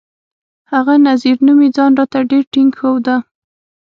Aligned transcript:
هغه 0.71 0.93
نذير 1.07 1.37
نومي 1.47 1.69
ځان 1.75 1.91
راته 1.99 2.19
ډېر 2.31 2.43
ټينګ 2.53 2.71
ښوده. 2.79 3.15